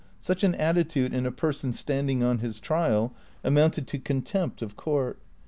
Such 0.17 0.43
an 0.43 0.55
attitude 0.55 1.13
in 1.13 1.27
a 1.27 1.31
person 1.31 1.73
standing 1.73 2.23
on 2.23 2.39
his 2.39 2.59
trial 2.59 3.13
amounted 3.43 3.85
to 3.89 3.99
con 3.99 4.23
tempt 4.23 4.63
of 4.63 4.75
court. 4.75 5.19